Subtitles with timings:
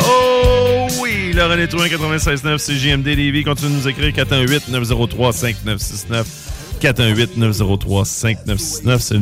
[0.00, 3.44] Oh oui, Laurent et Truands 96.9, c'est JMD Lévis.
[3.44, 6.24] Continue de nous écrire 418-903-5969.
[6.80, 8.98] 418-903-5969.
[8.98, 9.20] C'est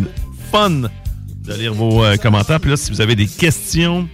[0.51, 2.61] fun de lire vos euh, commentaires.
[2.61, 4.09] Puis là, si vous avez des questions,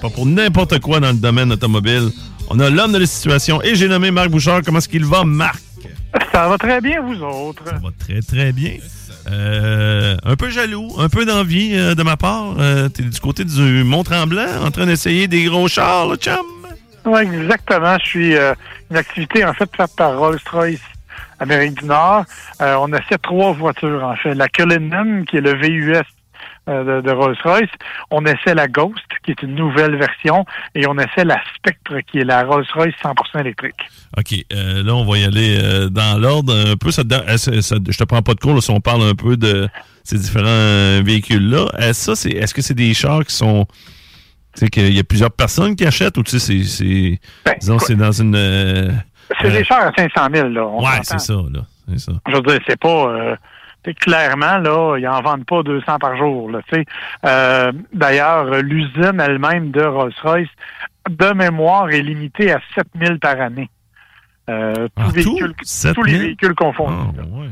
[0.00, 2.10] pas pour n'importe quoi dans le domaine automobile,
[2.50, 4.62] on a l'homme de la situation et j'ai nommé Marc Bouchard.
[4.64, 5.60] Comment est-ce qu'il va, Marc?
[6.32, 7.62] Ça va très bien, vous autres.
[7.66, 8.76] Ça va très, très bien.
[9.30, 12.54] Euh, un peu jaloux, un peu d'envie euh, de ma part.
[12.58, 16.34] Euh, T'es du côté du Mont-Tremblant en train d'essayer des gros chars, là, chum?
[17.04, 17.96] Oui, exactement.
[18.00, 18.54] Je suis euh,
[18.90, 20.80] une activité en fait faite par Rolls-Royce
[21.40, 22.24] Amérique du Nord.
[22.60, 24.34] Euh, on essaie trois voitures en fait.
[24.34, 26.02] La Cullinan, qui est le VUS
[26.68, 27.70] de, de Rolls-Royce.
[28.10, 30.44] On essaie la Ghost, qui est une nouvelle version.
[30.74, 33.74] Et on essaie la Spectre, qui est la Rolls-Royce 100% électrique.
[34.16, 36.90] OK, euh, là, on va y aller euh, dans l'ordre un peu.
[36.90, 38.80] Ça, te donne- euh, ça- ça- je te prends pas de cours là, si on
[38.80, 39.68] parle un peu de
[40.04, 41.66] ces différents euh, véhicules-là.
[41.78, 43.66] Est-ce ça, c'est, est-ce que c'est des chars qui sont...
[44.54, 46.64] Tu sais, qu'il y a plusieurs personnes qui achètent ou tu sais, c'est...
[46.64, 47.20] c'est
[47.60, 48.34] disons, c'est dans une...
[48.34, 48.90] euh,
[49.40, 50.66] C'est euh, des chars à 500 000, là.
[50.66, 51.60] on ouais, c'est ça, là.
[51.90, 52.12] C'est ça.
[52.28, 53.36] Je veux dire, c'est pas...
[54.00, 56.50] clairement, là, ils en vendent pas 200 par jour.
[56.50, 56.60] Là,
[57.24, 60.48] euh, D'ailleurs, l'usine elle-même de Rolls-Royce,
[61.08, 63.70] de mémoire, est limitée à 7000 par année.
[64.50, 66.18] Euh, tous, véhicules, tous les 7000?
[66.18, 67.18] véhicules confondus.
[67.20, 67.48] Ah, ouais.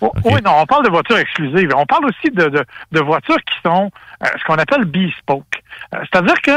[0.00, 1.70] Oh, Oui, non, on parle de voitures exclusives.
[1.76, 3.90] On parle aussi de, de, de voitures qui sont
[4.22, 5.44] euh, ce qu'on appelle bespoke.
[5.94, 6.50] Euh, C'est-à-dire que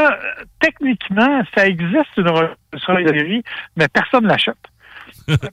[0.59, 3.43] techniquement, ça existe une Rolls-Royce série,
[3.75, 4.55] mais personne ne l'achète.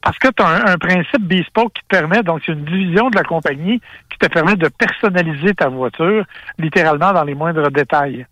[0.02, 3.10] Parce que tu as un, un principe bespoke qui te permet, donc c'est une division
[3.10, 6.24] de la compagnie qui te permet de personnaliser ta voiture
[6.58, 8.26] littéralement dans les moindres détails.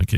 [0.00, 0.16] OK.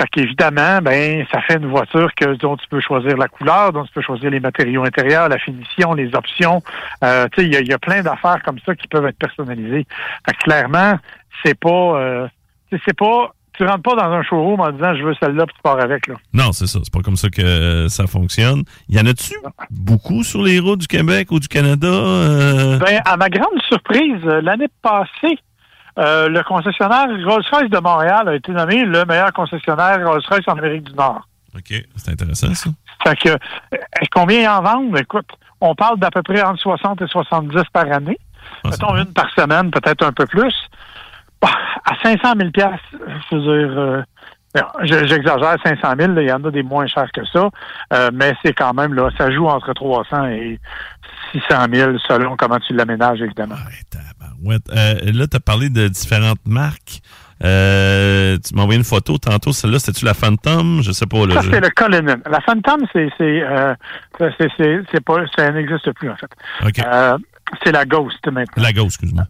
[0.00, 3.84] Fait qu'évidemment, ben, ça fait une voiture que, dont tu peux choisir la couleur, dont
[3.84, 6.62] tu peux choisir les matériaux intérieurs, la finition, les options.
[7.04, 9.04] Euh, tu sais, il y a, il y a plein d'affaires comme ça qui peuvent
[9.04, 9.86] être personnalisées.
[10.26, 10.98] Fait que clairement,
[11.44, 12.28] c'est pas, euh,
[12.70, 15.62] c'est pas, tu rentres pas dans un showroom en disant je veux celle-là puis tu
[15.62, 16.14] pars avec, là.
[16.32, 16.78] Non, c'est ça.
[16.82, 18.62] C'est pas comme ça que euh, ça fonctionne.
[18.88, 19.34] Y en a-tu
[19.70, 21.86] beaucoup sur les routes du Québec ou du Canada?
[21.86, 22.78] euh?
[22.78, 25.38] Ben, à ma grande surprise, euh, l'année passée,
[25.98, 30.84] euh, le concessionnaire Rolls-Royce de Montréal a été nommé le meilleur concessionnaire Rolls-Royce en Amérique
[30.84, 31.28] du Nord.
[31.54, 31.74] OK.
[31.96, 32.70] C'est intéressant, ça.
[33.06, 33.36] Fait que,
[34.10, 34.98] combien ils en vendent?
[34.98, 35.28] Écoute,
[35.60, 38.18] on parle d'à peu près entre 60 et 70 par année.
[38.64, 40.54] Mettons une par semaine, peut-être un peu plus.
[41.42, 41.48] Bah,
[41.84, 42.78] à 500 000 piastres,
[43.30, 44.02] je veux dire, euh,
[44.82, 47.48] je- j'exagère, 500 000, là, il y en a des moins chers que ça,
[47.92, 50.58] euh, mais c'est quand même, là, ça joue entre 300 et
[51.32, 53.54] 600 000 selon comment tu l'aménages, évidemment.
[54.42, 57.00] Ouais, euh, là, tu as parlé de différentes marques.
[57.42, 59.52] Euh, tu m'as envoyé une photo tantôt.
[59.52, 60.82] Celle-là, c'était-tu la Phantom?
[60.82, 61.26] Je sais pas.
[61.26, 62.16] Là, Ça, je- c'est le Cullinan.
[62.30, 63.74] La Phantom, c'est, c'est, euh,
[64.18, 66.30] c'est, c'est, c'est pas, ça n'existe plus, en fait.
[66.66, 66.78] OK.
[66.86, 67.16] Euh,
[67.64, 68.62] c'est la Ghost, maintenant.
[68.62, 69.24] La Ghost, excuse-moi.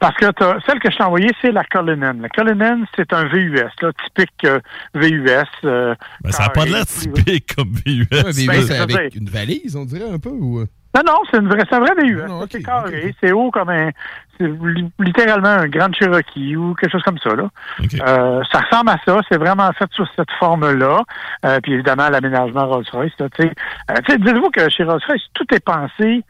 [0.00, 0.26] Parce que
[0.66, 2.14] celle que je t'ai envoyée, c'est la Cullinan.
[2.20, 4.58] La Cullinan, c'est un VUS, là, typique euh,
[4.94, 5.28] VUS.
[5.64, 8.06] euh, Ben, ça n'a pas de l'air typique comme VUS.
[8.10, 10.60] Ouais, VUS, Ben, avec dire- une valise, on dirait un peu, ou...
[10.60, 10.66] euh?
[10.94, 12.20] Non, non, c'est une vraie, c'est un vrai VUS.
[12.50, 13.90] c'est carré, c'est haut comme un,
[14.38, 17.48] c'est li- littéralement un Grand Cherokee ou quelque chose comme ça, là.
[17.80, 21.00] Euh, ça ressemble à ça, c'est vraiment fait sur cette forme-là.
[21.46, 23.52] Euh, puis évidemment, l'aménagement Rolls-Royce, là, tu sais.
[23.90, 26.22] Euh, tu sais, dites-vous que chez Rolls-Royce, tout est pensé.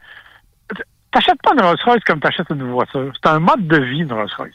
[1.13, 3.11] T'achètes pas une Rolls-Royce comme t'achètes une voiture.
[3.13, 4.51] C'est un mode de vie, une Rolls-Royce.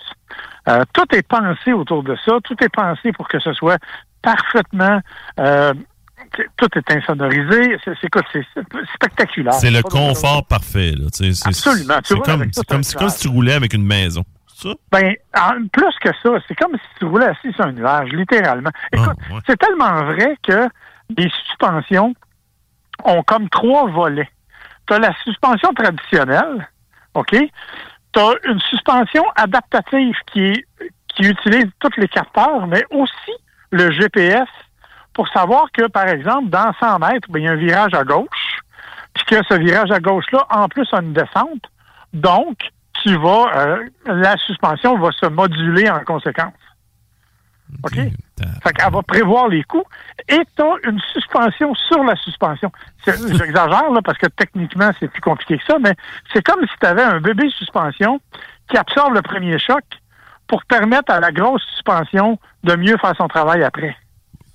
[0.68, 2.38] Euh, tout est pensé autour de ça.
[2.44, 3.78] Tout est pensé pour que ce soit
[4.22, 5.00] parfaitement
[5.38, 5.72] euh,
[6.56, 7.78] tout est insonorisé.
[7.84, 7.94] C'est
[8.94, 9.52] spectaculaire.
[9.54, 10.92] C'est le confort parfait.
[10.92, 11.06] Là.
[11.12, 11.94] c'est- Absolument.
[12.02, 14.24] C'est comme, si tu roulais avec une maison.
[14.54, 14.70] Ça?
[14.90, 18.70] Ben, en- plus que ça, c'est comme si tu roulais assis sur un nuage, littéralement.
[18.92, 19.40] Écoute, Ah, ouais.
[19.46, 20.68] c'est tellement vrai que
[21.16, 22.12] les suspensions
[23.04, 24.28] ont comme trois volets.
[24.88, 26.68] Tu as la suspension traditionnelle,
[27.14, 27.30] OK?
[27.30, 30.64] Tu as une suspension adaptative qui,
[31.08, 33.32] qui utilise tous les capteurs, mais aussi
[33.70, 34.48] le GPS
[35.12, 38.04] pour savoir que, par exemple, dans 100 mètres, ben, il y a un virage à
[38.04, 38.60] gauche,
[39.14, 41.64] puis que ce virage à gauche-là, en plus, a une descente.
[42.12, 42.56] Donc,
[43.02, 46.54] tu vas, euh, la suspension va se moduler en conséquence.
[47.82, 47.94] OK?
[47.94, 49.84] Fait qu'elle va prévoir les coûts
[50.28, 52.70] et tu as une suspension sur la suspension.
[53.06, 55.94] J'exagère, là, parce que techniquement, c'est plus compliqué que ça, mais
[56.32, 58.20] c'est comme si tu avais un bébé suspension
[58.70, 59.82] qui absorbe le premier choc
[60.46, 63.96] pour permettre à la grosse suspension de mieux faire son travail après.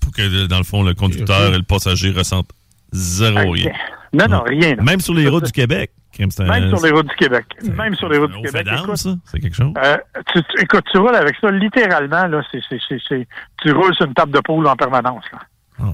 [0.00, 2.50] Pour que, dans le fond, le conducteur et le passager ressentent
[2.92, 3.72] zéro rien.
[4.12, 4.76] Non, non, rien.
[4.76, 4.82] là.
[4.82, 5.90] Même sur les routes du Québec.
[6.18, 7.44] Même sur les routes du Québec.
[7.62, 8.66] Même sur les routes du Québec.
[8.68, 9.10] Fédam, écoute, ça?
[9.24, 9.72] C'est quelque chose?
[9.82, 9.96] Euh,
[10.32, 14.40] tu, tu- écoute, tu roules avec ça littéralement, là, tu roules sur une table de
[14.40, 15.24] poule en permanence.
[15.32, 15.38] Là.
[15.80, 15.84] Oh,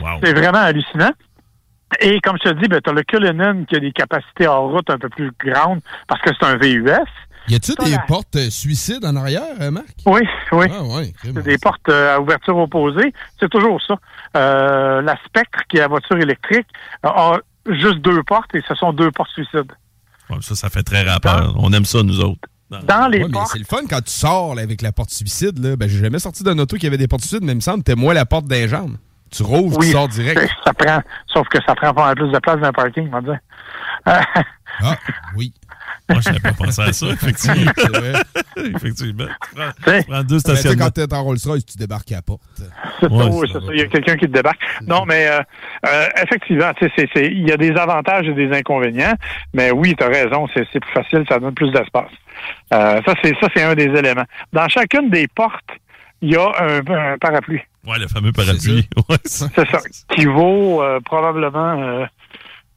[0.00, 0.20] wow.
[0.22, 1.10] C'est vraiment hallucinant.
[2.00, 4.70] Et comme je te dis, ben, tu as le Cullinan qui a des capacités hors
[4.70, 6.90] route un peu plus grandes parce que c'est un VUS.
[7.46, 9.86] Y Ça, des la- portes euh, suicides en arrière, euh, Marc?
[10.06, 10.22] Oui,
[10.52, 10.66] oui.
[10.70, 13.12] Ah, des portes euh, à ouverture opposée.
[13.38, 13.96] C'est toujours ça.
[14.36, 16.66] Euh, la Spectre, qui est la voiture électrique,
[17.02, 19.72] a juste deux portes et ce sont deux portes suicides.
[20.30, 21.54] Ouais, ça, ça fait très rappeur.
[21.58, 22.40] On aime ça, nous autres.
[22.70, 25.58] Dans les Ouais, portes, c'est le fun quand tu sors là, avec la porte suicide.
[25.58, 25.76] Là.
[25.76, 27.78] Ben, j'ai jamais sorti d'un auto qui avait des portes suicides, mais il me semble
[27.84, 28.96] que t'es moi la porte d'un jambes.
[29.30, 30.40] Tu rouvres, oui, tu sors direct.
[30.64, 33.10] ça prend, sauf que ça prend pas mal plus de place dans un parking, on
[33.10, 33.38] va dire.
[34.06, 34.96] Ah,
[35.36, 35.52] oui.
[36.08, 37.72] Moi, je n'avais pas pensé à ça, effectivement.
[38.56, 39.24] Effectivement.
[39.26, 40.02] Tu prends, T'sais.
[40.02, 40.84] tu prends deux tu sais, stationnements.
[40.84, 42.42] quand t'es en Rolls-Royce, tu débarques à la porte.
[43.00, 43.72] C'est Ouais, ça, oui, c'est c'est ça.
[43.72, 44.60] Il y a quelqu'un qui te débarque.
[44.86, 45.40] Non, mais euh,
[45.86, 46.70] euh, effectivement,
[47.16, 49.14] il y a des avantages et des inconvénients.
[49.54, 52.10] Mais oui, tu as raison, c'est c'est plus facile, ça donne plus d'espace.
[52.72, 54.24] Euh, ça, c'est ça, c'est un des éléments.
[54.52, 55.70] Dans chacune des portes,
[56.20, 56.78] il y a un,
[57.12, 57.60] un parapluie.
[57.86, 58.88] Ouais, le fameux parapluie.
[59.26, 59.46] Ça.
[59.54, 59.78] C'est ça.
[60.14, 62.06] Qui vaut euh, probablement euh,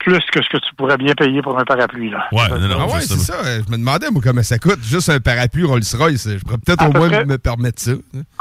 [0.07, 2.09] plus que ce que tu pourrais bien payer pour un parapluie.
[2.09, 2.27] Là.
[2.31, 3.33] Ouais, non, non, Ah ouais, je c'est ça.
[3.43, 4.79] Je me demandais, moi, comment ça coûte.
[4.81, 6.29] Juste un parapluie Rolls-Royce.
[6.29, 7.25] Je pourrais peut-être au peu moins près.
[7.25, 7.91] me permettre ça.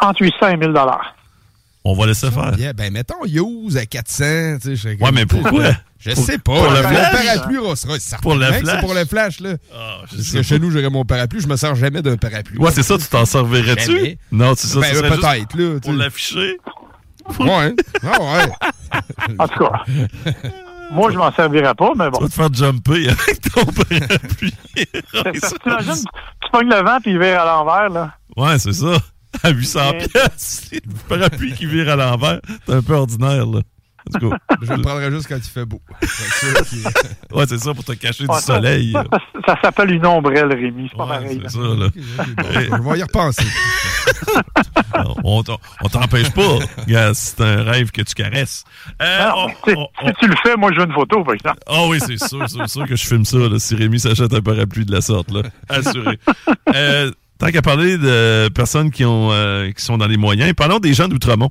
[0.00, 1.14] Entre 800 et 1000 dollars.
[1.84, 2.56] On va laisser faire.
[2.58, 4.58] Yeah, ben, mettons Use à 400.
[4.62, 5.64] tu sais, Ouais, mais pourquoi?
[5.98, 6.54] Je Pour- sais pas.
[6.54, 7.12] pour le flash?
[7.26, 8.14] parapluie Rolls-Royce.
[8.22, 8.62] Pour le flash?
[8.74, 9.50] C'est pour le flash, là.
[9.74, 11.40] Ah, je Parce sais que chez nous, j'aurais mon parapluie.
[11.40, 12.58] Je me sers jamais d'un parapluie.
[12.58, 14.19] Ouais, c'est ça, tu t'en servirais-tu?
[14.30, 14.80] Non, c'est ça.
[14.80, 15.80] Ben, peut-être, juste là.
[15.80, 16.58] Pour l'afficher?
[17.40, 17.74] Ouais.
[18.04, 19.00] Ah ouais.
[19.38, 19.82] En tout cas,
[20.92, 22.20] moi, je m'en servirais pas, mais Tu bon.
[22.20, 24.54] vas te faire jumper avec ton parapluie.
[25.62, 26.04] T'imagines,
[26.42, 28.12] tu pognes le vent puis il vire à l'envers, là.
[28.36, 28.96] Ouais, c'est ça.
[29.42, 33.60] À 800 Mais- pièces, le parapluie qui vire à l'envers, c'est un peu ordinaire, là.
[34.62, 35.81] Je le prendrais juste quand il fait beau.
[36.03, 38.93] C'est ça qui- ouais, c'est ça pour te cacher Ouais, du soleil.
[39.47, 40.88] Ça, s'appelle une ombrelle, Rémi.
[40.91, 41.41] C'est pas Ouais, pareil.
[41.44, 41.88] c'est ça, là.
[41.88, 43.44] Bon, Je vais y repenser.
[45.25, 45.43] On
[45.91, 47.12] t'empêche pas.
[47.14, 48.64] C'est un rêve que tu caresses.
[49.03, 50.87] Euh, Non, on- mais tu sais, on- on- si tu le fais, moi, je veux
[50.87, 51.58] une photo, par exemple.
[51.67, 54.41] Ah oui, c'est sûr, c'est sûr que je filme ça, là, si Rémi s'achète un
[54.41, 55.43] parapluie de la sorte, là.
[55.69, 56.19] Assuré.
[56.75, 60.79] Euh, tant qu'à parler de personnes qui ont euh, qui sont dans les moyens, parlons
[60.79, 61.50] des gens d'Outremont.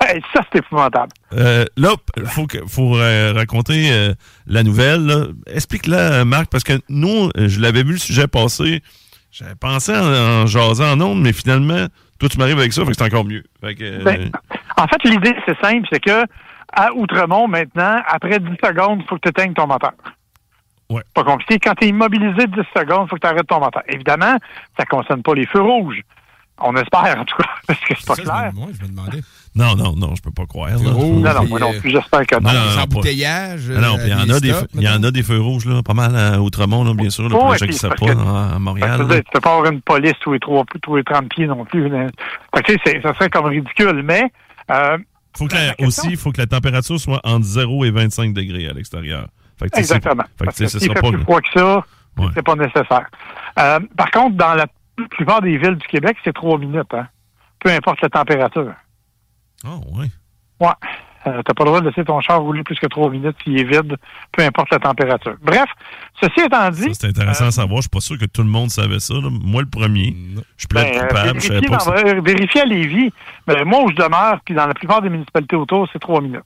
[0.00, 1.12] Hey, ça, c'est épouvantable.
[1.32, 2.26] Euh, là, il
[2.68, 4.14] faut, euh, raconter euh,
[4.46, 5.28] la nouvelle.
[5.46, 8.82] Explique-la, Marc, parce que nous, je l'avais vu le sujet passer.
[9.30, 11.86] J'avais pensé en, en jasant en ondes, mais finalement,
[12.18, 13.44] toi, tu m'arrives avec ça, fait que c'est encore mieux.
[13.60, 14.30] Fait que, Ben,
[14.76, 16.24] en fait, l'idée, c'est simple, c'est que
[16.72, 19.92] à Outremont, maintenant, après 10 secondes, il faut que tu éteignes ton moteur.
[20.90, 21.02] Ouais.
[21.14, 21.58] Pas compliqué.
[21.58, 23.82] Quand tu es immobilisé 10 secondes, il faut que tu arrêtes ton moteur.
[23.88, 24.36] Évidemment,
[24.76, 26.00] ça ne concerne pas les feux rouges.
[26.58, 28.50] On espère, en tout cas, parce que c'est pas Ça, clair.
[28.50, 29.20] je me, moi, je me demandais.
[29.54, 30.70] non, non, non, je peux pas croire.
[30.70, 30.76] là.
[30.76, 32.50] Non, non, moi non euh, plus, j'espère que non.
[32.50, 33.68] Non, non, Les embouteillages.
[33.70, 35.82] Non, euh, il y en a des il y en a des feux rouges là,
[35.82, 38.14] pas mal à Outremont là, bien sûr, là, pour Ouais, les gens puis qui pas
[38.14, 39.06] que- à, Montréal.
[39.08, 41.88] tu peux pas avoir une police tous les, trois, tous les 30 pieds non plus.
[41.90, 42.06] là.
[42.54, 44.24] Fait que, tu sais, c'est- ça serait comme ridicule, mais
[44.70, 44.96] euh,
[45.36, 47.90] Faut que la la- question- aussi, il faut que la température soit entre 0 et
[47.90, 49.26] 25 degrés à l'extérieur.
[49.74, 50.22] Exactement.
[50.38, 51.84] Fait que, Parce tu sais, que ce s'il sera fait plus froid que ça,
[52.18, 52.28] Ouais.
[52.34, 53.06] c'est pas nécessaire.
[53.58, 54.66] Euh, par contre, dans la
[55.10, 57.06] plupart des villes du Québec, c'est trois minutes, hein.
[57.60, 58.72] peu importe la température.
[59.66, 60.06] Oh, ouais.
[60.60, 60.72] Ouais.
[61.26, 63.58] Euh, t'as pas le droit de laisser ton char rouler plus que trois minutes s'il
[63.58, 63.96] est vide,
[64.30, 65.34] peu importe la température.
[65.42, 65.64] Bref,
[66.22, 67.78] ceci étant dit, c'est intéressant euh, à savoir.
[67.78, 69.14] Je suis pas sûr que tout le monde savait ça.
[69.14, 69.28] là.
[69.28, 70.14] Moi, le premier.
[70.56, 71.40] Je plaide ben, euh, coupable.
[71.40, 73.12] Je savais vérifiez, pas que ça- vérifiez à Lévis.
[73.44, 76.44] Ben, moi où je demeure, puis dans la plupart des municipalités autour, c'est trois minutes.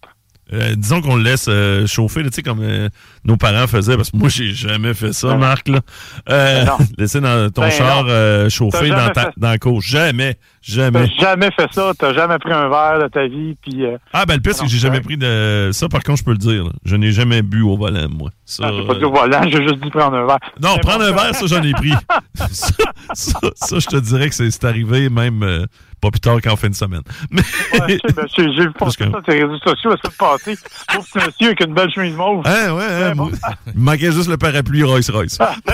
[0.52, 2.88] Euh, disons qu'on le laisse euh, chauffer, tu sais, comme euh,
[3.24, 5.68] nos parents faisaient, parce que moi, j'ai jamais fait ça, Marc.
[5.68, 5.80] Là.
[6.28, 6.64] Euh,
[6.98, 9.80] laisser dans ton Ben char euh, chauffer dans, ta, fait- dans la cour.
[9.80, 10.36] Jamais.
[10.62, 11.08] Jamais.
[11.18, 13.86] T'as jamais fait ça, t'as jamais pris un verre de ta vie, puis...
[13.86, 15.70] euh, Ah, ben le pire, c'est que j'ai jamais pris de.
[15.72, 16.64] Ça, par contre, je peux le dire.
[16.64, 16.70] là.
[16.84, 18.30] Je n'ai jamais bu au volant, moi.
[18.50, 20.38] Ça, ah, j'ai pas dit au volant, j'ai juste dit prendre un verre.
[20.60, 21.92] Non, prendre un verre, ça, j'en ai pris.
[22.50, 22.68] ça,
[23.14, 25.66] ça, ça, je te dirais que c'est arrivé même euh,
[26.00, 27.02] pas plus tard qu'en fin de semaine.
[27.30, 27.42] Mais,
[27.74, 30.58] Ouais, ben, j'ai vu passer que- ça sur les réseaux sociaux la semaine passée.
[30.92, 32.42] Pauvre petit monsieur avec une belle chemise mauve.
[32.44, 33.30] hein, ouais, hein, Ouais, bon.
[33.68, 35.36] il me manquait juste le parapluie Royce-Royce.
[35.38, 35.54] Ah,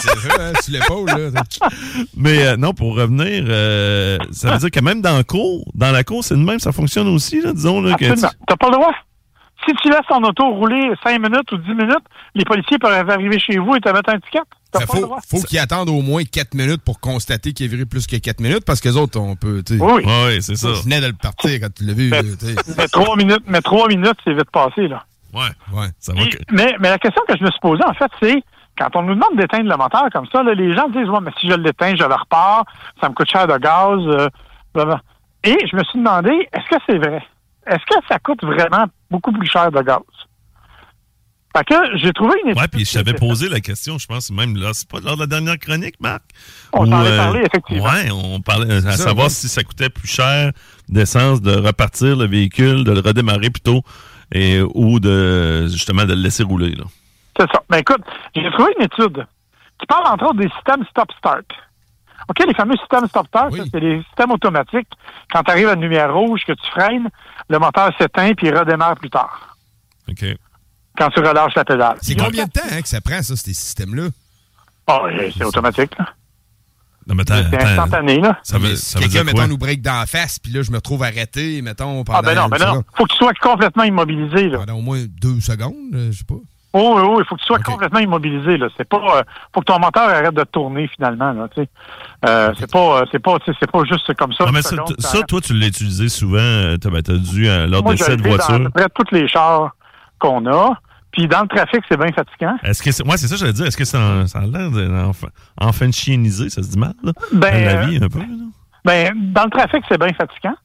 [0.00, 1.42] c'est vrai, hein, sur l'épaule, là.
[2.16, 5.90] Mais euh, non, pour revenir, euh, ça veut dire que même dans la cour, dans
[5.90, 7.80] la cour, c'est de même, ça fonctionne aussi, là, disons.
[7.80, 8.28] Là, que Absolument.
[8.28, 8.92] tu- T'as pas le droit?
[9.66, 12.04] Si tu laisses ton auto rouler 5 minutes ou 10 minutes,
[12.34, 14.40] les policiers peuvent arriver chez vous et te mettre un ticket.
[14.72, 17.68] T'as Ça pas le faut qu'ils attendent au moins 4 minutes pour constater qu'il est
[17.68, 19.62] viré plus que 4 minutes parce que les autres, on peut.
[19.64, 20.04] tu sais, Oui.
[20.04, 20.74] Ouais, c'est ça.
[20.74, 22.10] Je venais de le partir quand tu l'as vu.
[22.10, 22.74] Mais- tu.
[22.76, 25.04] Mais 3 minutes, mais trois minutes, c'est vite passé, là.
[25.32, 25.42] Ouais,
[25.72, 25.86] Ouais.
[25.98, 26.22] ça va.
[26.22, 28.42] Et- que- mais, mais la question que je me suis posée, en fait, c'est
[28.78, 31.30] quand on nous demande d'éteindre le moteur comme ça, là, les gens disent Ouais, mais
[31.40, 32.64] si je l'éteins, je le repars,
[33.00, 34.00] ça me coûte cher de gaz.
[34.06, 34.28] euh.
[35.44, 37.22] Et je me suis demandé, est-ce que c'est vrai?
[37.66, 40.00] Est-ce que ça coûte vraiment beaucoup plus cher de gaz?
[41.56, 42.60] Fait que j'ai trouvé une étude.
[42.60, 45.20] Ouais, puis je t'avais posé la question, je pense, même là, c'est pas lors de
[45.20, 46.22] la dernière chronique, Marc?
[46.72, 47.84] On s'en est euh, parlé, effectivement.
[47.84, 50.50] Ouais, on parlait à Ça, savoir si ça coûtait plus cher
[50.88, 53.82] d'essence de repartir le véhicule, de le redémarrer plutôt,
[54.32, 56.74] et, ou de justement de le laisser rouler.
[56.74, 56.84] Là.
[57.38, 57.62] C'est ça.
[57.70, 58.02] Mais écoute,
[58.34, 59.24] j'ai trouvé une étude
[59.78, 61.46] qui parle entre autres des systèmes stop-start.
[62.28, 63.58] OK, les fameux systèmes stop-start, Oui.
[63.60, 64.88] ça, c'est des systèmes automatiques.
[65.32, 67.08] Quand tu arrives à une lumière rouge, que tu freines,
[67.48, 69.56] le moteur s'éteint puis il redémarre plus tard,
[70.08, 70.24] OK.
[70.98, 71.96] quand tu relâches la pédale.
[72.00, 74.08] C'est combien de temps hein, que ça prend, ça, ces systèmes-là?
[74.86, 75.98] Ah, oui, c'est automatique.
[75.98, 76.06] là.
[77.06, 78.18] Non, mais attends, C'est instantané.
[78.18, 78.38] Là.
[78.42, 80.76] Ça veut, ça veut quelqu'un, mettons, nous break dans la face, puis là, je me
[80.76, 82.74] retrouve arrêté, mettons, pendant, Ah, ben non, ben non.
[82.80, 84.48] sais, faut que tu sois complètement immobilisé.
[84.48, 84.58] Là.
[84.60, 86.36] pendant au moins deux secondes, euh, je sais pas.
[86.76, 88.56] Oh, oui, il faut que tu sois complètement immobilisé.
[88.58, 88.66] Là.
[88.76, 89.22] C'est pas, euh,
[89.54, 91.32] faut que ton moteur arrête de tourner finalement.
[91.32, 91.68] Là, tu sais.
[92.28, 94.44] euh, c'est pas, euh, c'est pas, tu c'est pas juste comme ça.
[94.44, 96.38] Non, mais ça, seconde, toi, tu l'as utilisé souvent.
[96.38, 98.64] euh, T'as ben, t'as dû, euh, lors Moi, de je cette fais dans à voiture.
[98.64, 99.70] peu près tous les chars
[100.18, 100.74] qu'on a.
[101.12, 102.56] Puis dans le trafic, c'est bien fatigant.
[102.64, 103.06] Est-ce que c'est.
[103.08, 103.66] Ouais, c'est ça, j'allais dire.
[103.66, 105.12] Est-ce que c'est en- ça a l'air d'en
[105.60, 107.12] en fin de chieniser, ça se dit mal, là?
[107.32, 108.24] Ben, la euh, vie, un peu, là?
[108.84, 110.56] Ben, dans le trafic, c'est bien fatigant.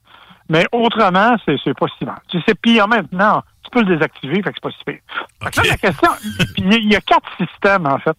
[0.49, 2.15] Mais autrement, c'est, c'est pas si mal.
[2.29, 4.99] Tu sais, puis en temps, tu peux le désactiver, fait que c'est pas si pire.
[5.41, 6.09] Là, la question,
[6.57, 8.17] il y a- quatre systèmes, en fait.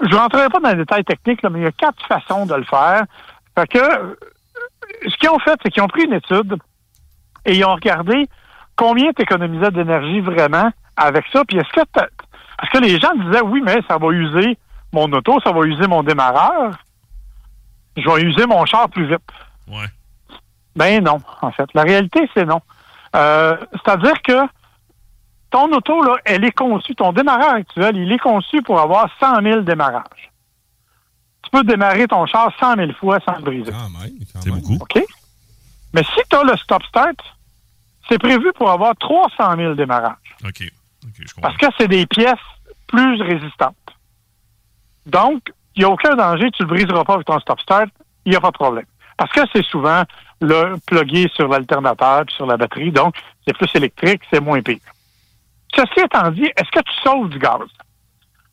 [0.00, 2.54] Je rentrerai pas dans les détails techniques, là, mais il y a quatre façons de
[2.54, 3.02] le faire.
[3.58, 4.14] Fait que, euh,
[5.06, 6.56] ce qu'ils ont fait, c'est qu'ils ont pris une étude
[7.44, 8.26] et ils ont regardé
[8.76, 11.44] combien tu économisais d'énergie vraiment avec ça.
[11.44, 14.56] Puis est-ce que est-ce que les gens disaient oui, mais ça va user
[14.92, 16.70] mon auto, ça va user mon démarreur,
[17.96, 19.20] je vais user mon char plus vite.
[19.68, 19.86] Ouais.
[20.76, 21.68] Ben non, en fait.
[21.74, 22.60] La réalité, c'est non.
[23.14, 24.32] Euh, C'est-à-dire que
[25.52, 29.42] ton auto, là, elle est conçue, ton démarreur actuel, il est conçu pour avoir 100
[29.42, 30.32] 000 démarrages.
[31.42, 33.72] Tu peux démarrer ton char 100 000 fois sans le briser.
[34.40, 34.78] C'est beaucoup.
[34.80, 35.04] OK?
[35.92, 37.18] Mais si tu as le stop-start,
[38.08, 40.16] c'est prévu pour avoir 300 000 démarrages.
[40.42, 40.62] OK.
[41.04, 41.42] OK, je comprends.
[41.42, 42.34] Parce que c'est des pièces
[42.86, 43.76] plus résistantes.
[45.04, 47.90] Donc, il n'y a aucun danger, tu ne le briseras pas avec ton stop-start,
[48.24, 48.86] il n'y a pas de problème.
[49.18, 50.02] Parce que c'est souvent
[50.40, 53.14] le plugué sur l'alternateur puis sur la batterie, donc
[53.46, 54.78] c'est plus électrique, c'est moins pire.
[55.74, 57.60] Ceci étant dit, est-ce que tu sauves du gaz?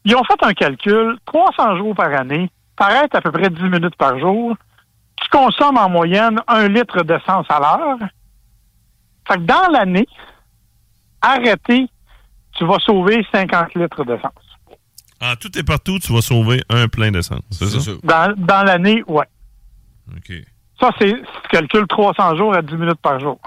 [0.05, 3.95] Ils ont fait un calcul, 300 jours par année, paraît à peu près 10 minutes
[3.95, 4.55] par jour.
[5.21, 8.09] Tu consommes en moyenne un litre d'essence à l'heure.
[9.27, 10.07] Fait que dans l'année,
[11.21, 11.89] arrêter
[12.59, 14.31] tu vas sauver 50 litres d'essence.
[15.21, 17.41] Ah, tout est partout, tu vas sauver un plein d'essence.
[17.51, 17.79] C'est ça?
[17.79, 17.97] C'est ça?
[18.03, 19.27] Dans, dans l'année, ouais.
[20.15, 20.33] OK.
[20.79, 23.39] Ça, c'est, si tu calcules 300 jours à 10 minutes par jour.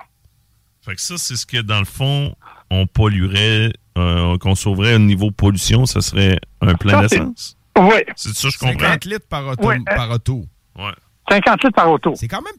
[0.82, 2.34] Fait que ça, c'est ce que, dans le fond,
[2.72, 7.56] on polluerait, euh, qu'on sauverait au niveau pollution, ça serait un plein d'essence?
[7.78, 8.78] Oui, C'est ça, je comprends.
[8.80, 9.66] 50 litres par auto.
[9.66, 10.44] Ouais, par auto.
[10.78, 10.92] Ouais.
[11.30, 12.12] 50 litres par auto.
[12.16, 12.54] C'est quand même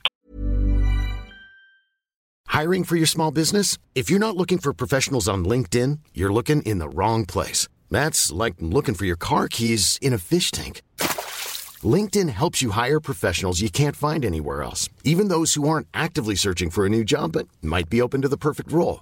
[2.47, 3.79] Hiring for your small business?
[3.95, 7.67] If you're not looking for professionals on LinkedIn, you're looking in the wrong place.
[7.89, 10.83] That's like looking for your car keys in a fish tank.
[11.83, 16.35] LinkedIn helps you hire professionals you can't find anywhere else, even those who aren't actively
[16.35, 19.01] searching for a new job but might be open to the perfect role.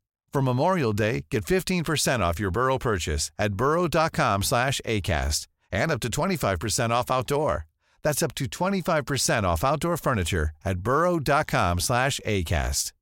[0.33, 5.99] For Memorial Day, get 15% off your Burrow purchase at burrow.com slash ACAST and up
[5.99, 7.65] to 25% off outdoor.
[8.01, 12.93] That's up to 25% off outdoor furniture at burrow.com slash ACAST.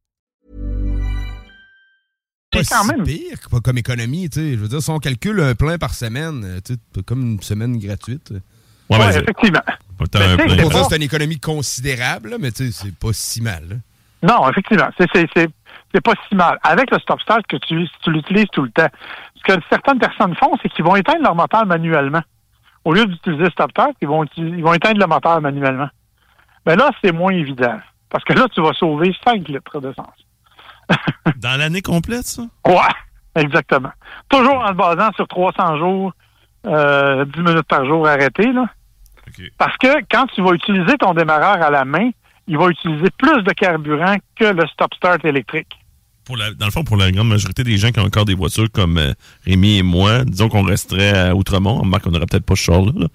[2.52, 2.74] Pas si
[3.06, 4.52] pire pas comme économie, tu sais.
[4.54, 7.42] Je veux dire, si on calcule un plein par semaine, euh, tu sais, comme une
[7.44, 8.34] semaine gratuite.
[8.90, 9.62] Ouais, ouais effectivement.
[10.00, 13.70] Pour dire c'est une économie considérable, mais tu sais, c'est pas si mal.
[13.70, 13.76] là.
[14.22, 14.90] Non, effectivement.
[14.98, 15.08] C'est
[16.02, 16.58] pas si mal.
[16.64, 18.90] Avec le stop start que tu, tu l'utilises tout le temps.
[19.36, 22.22] Ce que certaines personnes font, c'est qu'ils vont éteindre leur moteur manuellement.
[22.86, 25.90] Au lieu d'utiliser le stop start, ils vont, ils vont éteindre le moteur manuellement.
[26.66, 27.80] Mais là, c'est moins évident.
[28.10, 30.26] Parce que là, tu vas sauver 5 litres d'essence.
[31.38, 32.44] Dans l'année complète, ça?
[32.66, 33.92] Ouais, exactement.
[34.30, 36.14] Toujours en se basant sur 300 jours,
[36.66, 38.66] euh, 10 minutes par jour arrêté, là.
[39.58, 42.10] Parce que quand tu vas utiliser ton démarreur à la main,
[42.48, 45.79] il va utiliser plus de carburant que le stop-start électrique.
[46.30, 48.36] Pour la, dans le fond, pour la grande majorité des gens qui ont encore des
[48.36, 49.14] voitures comme euh,
[49.48, 51.84] Rémi et moi, disons qu'on resterait à Outremont.
[51.84, 53.08] Marc, on n'aurait peut-être pas ce char là.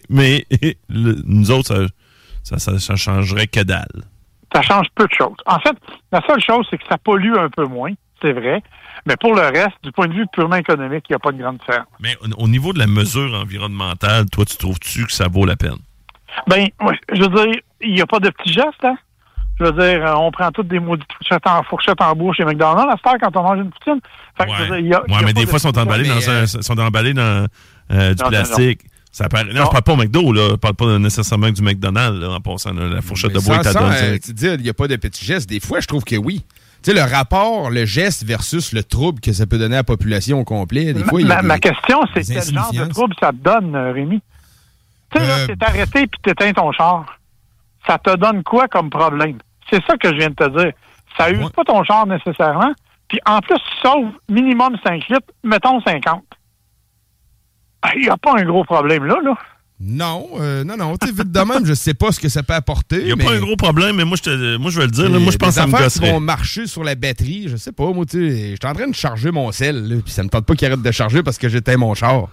[0.10, 0.44] Mais
[0.88, 1.86] nous autres,
[2.42, 4.02] ça, ça, ça, changerait que dalle.
[4.52, 5.36] Ça change peu de choses.
[5.46, 5.76] En fait,
[6.10, 8.64] la seule chose, c'est que ça pollue un peu moins, c'est vrai.
[9.06, 11.40] Mais pour le reste, du point de vue purement économique, il n'y a pas de
[11.40, 11.86] grande différence.
[12.00, 15.78] Mais au, niveau de la mesure environnementale, toi, tu trouves-tu que ça vaut la peine?
[16.48, 16.94] Ben, oui.
[17.12, 18.96] Je veux dire, il n'y a pas de petits gestes, hein?
[19.58, 22.44] Je veux dire, euh, on prend toutes des maudites fourchettes en, fourchettes en bois chez
[22.44, 24.00] McDonald's à cette quand on mange une poutine.
[24.36, 27.46] Fait ouais, mais des fois, ils sont emballés dans, un, sont emballés dans
[27.92, 28.80] euh, du plastique.
[29.12, 29.44] Ça paraît...
[29.44, 30.48] Non, je parle pas au McDo, là.
[30.50, 32.72] Je parle pas nécessairement du McDonald's, en passant.
[32.72, 35.24] la fourchette de bois est à euh, Tu dis, il n'y a pas de petits
[35.24, 35.48] gestes.
[35.48, 36.44] Des fois, je trouve que oui.
[36.82, 39.84] Tu sais, le rapport, le geste versus le trouble que ça peut donner à la
[39.84, 43.14] population au complet, des fois, il y a Ma, question, c'est quel genre de trouble
[43.20, 44.20] ça te donne, Rémi?
[45.14, 45.46] Tu sais, euh...
[45.46, 47.06] t'es arrêté puis t'éteins ton char.
[47.86, 49.38] Ça te donne quoi comme problème?
[49.70, 50.72] C'est ça que je viens de te dire.
[51.16, 52.72] Ça use pas ton char nécessairement.
[53.08, 56.22] Puis en plus, tu sauves minimum 5 litres, mettons 50.
[57.96, 59.36] Il n'y a pas un gros problème là, là.
[59.80, 60.96] Non, euh, non, non.
[60.96, 63.00] Tu vite de même, je sais pas ce que ça peut apporter.
[63.00, 65.10] Il n'y a pas un gros problème, mais moi, je, moi, je vais le dire.
[65.10, 66.06] moi, je pense que ça me gosserait.
[66.06, 67.92] Qui vont marcher sur la batterie, je sais pas.
[67.92, 70.46] Moi, tu sais, je suis en train de charger mon sel, puis ça me tente
[70.46, 72.28] pas qu'il arrête de charger parce que j'éteins mon char.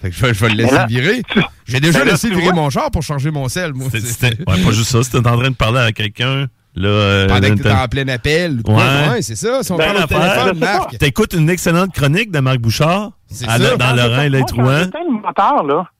[0.00, 1.22] Fait que je vais, je vais le laisser virer.
[1.66, 3.88] J'ai déjà laissé virer mon char pour charger mon sel, moi.
[3.90, 5.02] C'était, ouais, pas juste ça.
[5.02, 6.46] C'était en train de parler à quelqu'un.
[6.74, 8.60] Là, euh, Pendant que t'es en plein appel.
[8.66, 9.62] Ouais, ouais c'est ça.
[9.62, 10.98] Si on ben, téléphone, Marc.
[10.98, 13.12] T'écoutes une excellente chronique de Marc Bouchard.
[13.26, 13.76] C'est ça.
[13.76, 14.84] Dans Lorrain, là, Trouin.
[14.84, 15.90] le moteur, là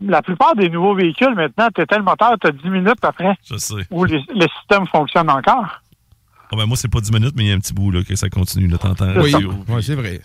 [0.00, 3.36] la plupart des nouveaux véhicules, maintenant, tu éteins le moteur, tu as 10 minutes après.
[3.48, 3.86] Je sais.
[3.90, 4.20] Où le,
[4.58, 5.80] système fonctionne encore.
[6.52, 8.04] Oh ben moi, c'est pas 10 minutes, mais il y a un petit bout là,
[8.04, 8.68] que ça continue.
[8.68, 9.12] de t'entends.
[9.16, 9.34] Oui,
[9.68, 10.20] oui c'est vrai.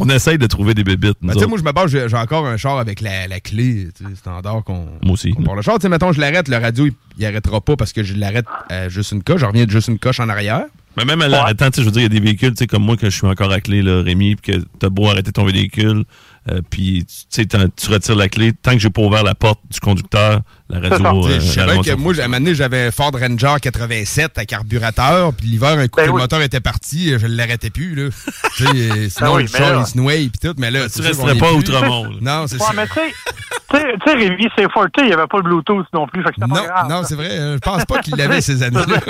[0.00, 1.18] On essaye de trouver des bébites.
[1.20, 4.86] Ben, moi, je me base, j'ai encore un char avec la, la clé standard qu'on.
[5.02, 5.32] Moi aussi.
[5.32, 7.92] Pour le char, tu sais, mettons, je l'arrête, le radio, il, il, arrêtera pas parce
[7.92, 9.40] que je l'arrête à juste une coche.
[9.40, 10.66] Je reviens de juste une coche en arrière.
[10.96, 12.84] Mais même à l'arrêtant, je veux dire, il y a des véhicules, tu sais, comme
[12.84, 15.44] moi, que je suis encore à clé, là, Rémi, puis que t'as beau arrêter ton
[15.44, 16.04] véhicule,
[16.50, 18.52] euh, puis tu retires la clé.
[18.52, 21.26] Tant que j'ai pas ouvert la porte du conducteur, la radio.
[21.26, 24.44] Euh, je savais que moi, à un moment donné, j'avais un Ford Ranger 87 à
[24.44, 27.94] carburateur, puis l'hiver, un coup, ben le moteur était parti, je ne l'arrêtais plus.
[27.94, 28.08] Là.
[28.60, 30.54] Euh, sinon, ben le char, il se noyait, puis tout.
[30.58, 32.10] Mais là, tu resterais pas outremont.
[32.20, 32.72] non, c'est ça.
[32.74, 36.24] mais tu sais, Rémi, c'est Forte, il n'y avait pas le Bluetooth non plus.
[36.24, 37.30] Fait que non, pas grave, non, c'est vrai.
[37.30, 39.00] Je pense pas qu'il l'avait ces années-là.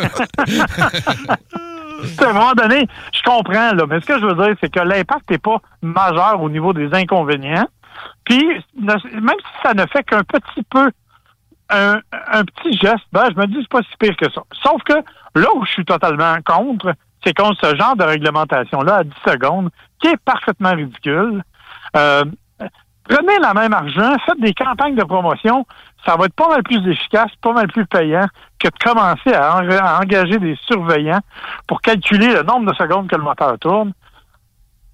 [1.98, 4.80] À un moment donné, je comprends, là, mais ce que je veux dire, c'est que
[4.80, 7.68] l'impact n'est pas majeur au niveau des inconvénients.
[8.24, 8.44] Puis,
[8.76, 10.90] même si ça ne fait qu'un petit peu,
[11.70, 12.00] un,
[12.44, 14.42] petit geste, ben, je me dis, c'est pas si pire que ça.
[14.62, 14.94] Sauf que
[15.34, 19.70] là où je suis totalement contre, c'est contre ce genre de réglementation-là à 10 secondes,
[20.00, 21.42] qui est parfaitement ridicule.
[21.96, 22.24] Euh,
[23.08, 25.66] prenez la même argent, faites des campagnes de promotion,
[26.08, 28.26] ça va être pas mal plus efficace, pas mal plus payant
[28.58, 31.20] que de commencer à, engager des surveillants
[31.66, 33.92] pour calculer le nombre de secondes que le moteur tourne.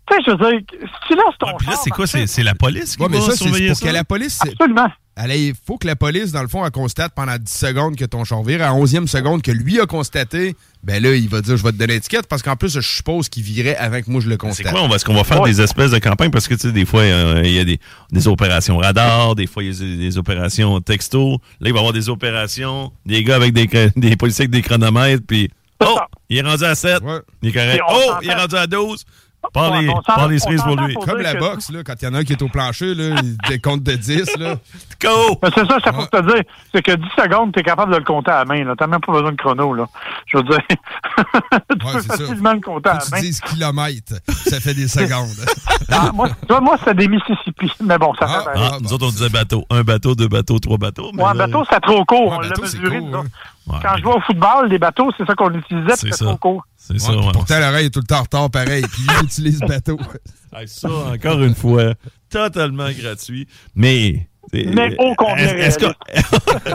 [0.06, 2.06] Tu sais, je veux dire, si tu laisses ton ouais, là, c'est quoi?
[2.06, 4.88] C'est la police qui va surveiller pour Que la police, Absolument.
[5.16, 8.24] Il faut que la police, dans le fond, elle constate pendant 10 secondes que ton
[8.24, 8.62] char vire.
[8.62, 11.76] À 11e seconde que lui a constaté, ben là, il va dire, je vais te
[11.76, 14.66] donner l'étiquette parce qu'en plus, je suppose qu'il virait avec moi je le constate.
[14.66, 14.94] C'est quoi?
[14.94, 16.30] Est-ce qu'on va faire des espèces de campagnes?
[16.30, 17.78] Parce que, tu sais, des fois, il y a des,
[18.10, 21.40] des, opérations radar, des fois, il y a des, opérations texto.
[21.60, 24.62] Là, il va y avoir des opérations, des gars avec des, des policiers avec des
[24.62, 25.48] chronomètres, puis...
[25.80, 25.98] Oh!
[26.28, 27.00] Il est rendu à 7.
[27.42, 27.82] Il est correct.
[27.88, 28.14] Oh!
[28.22, 29.04] Il est rendu à 12.
[29.52, 30.94] Pas les, pas les cerises pour lui.
[30.94, 33.16] Comme la boxe, là, quand il y en a un qui est au plancher, là,
[33.50, 34.36] il compte de 10.
[34.38, 34.56] Là.
[35.00, 35.38] Go!
[35.54, 36.42] C'est ça, c'est pour te dire.
[36.72, 38.56] C'est que 10 secondes, tu es capable de le compter à la main.
[38.56, 39.74] Tu n'as même pas besoin de chrono.
[39.74, 39.86] Là.
[40.26, 42.54] Je veux dire, tu peux facilement ça.
[42.54, 43.20] le compter à la main.
[43.20, 45.28] 10 kilomètres, ça fait des secondes.
[45.92, 46.28] ah, moi,
[46.60, 47.70] moi c'est des Mississippi.
[47.82, 49.64] Mais bon, ça ah, fait ah, Nous autres, on disait bateau.
[49.70, 51.10] Un bateau, deux bateaux, trois bateaux.
[51.14, 52.32] Mais un bateau, c'est trop court.
[52.38, 52.98] on l'a mesuré.
[52.98, 53.24] Court,
[53.66, 56.64] quand je vais au football, les bateaux, c'est ça qu'on utilisait, c'est trop court.
[56.86, 59.98] C'est ça, Pourtant, l'oreille est tout le temps en retard pareil, puis il utilise bateau.
[60.66, 61.94] ça, encore une fois,
[62.28, 63.48] totalement gratuit.
[63.74, 64.94] Mais Mais
[65.32, 65.86] Est-ce que-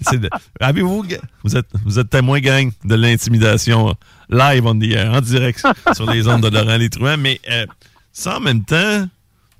[0.00, 0.30] C'est de-
[0.60, 1.04] Avez-vous,
[1.42, 3.94] vous êtes, vous êtes témoin gang de l'intimidation
[4.30, 5.62] live on the air, en direct
[5.94, 7.66] sur les ondes de Laurent Les Truands, mais euh,
[8.12, 9.06] ça en même temps,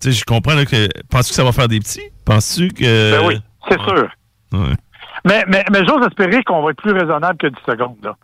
[0.00, 0.88] tu sais, je comprends là, que.
[1.10, 2.00] Penses-tu que ça va faire des petits?
[2.24, 3.18] Penses-tu que.
[3.18, 4.08] Ben oui, c'est sûr.
[4.52, 4.74] Ouais.
[5.24, 7.96] Mais, mais, mais j'ose espérer qu'on va être plus raisonnable que 10 secondes.
[8.02, 8.16] Là.